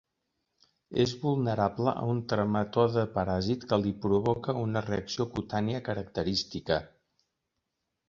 És 1.03 1.11
vulnerable 1.25 1.93
a 2.05 2.07
un 2.13 2.21
trematode 2.33 3.05
paràsit 3.19 3.69
que 3.75 3.81
li 3.85 3.95
provoca 4.09 4.59
una 4.65 4.85
reacció 4.89 5.31
cutània 5.39 5.87
característica. 5.93 6.85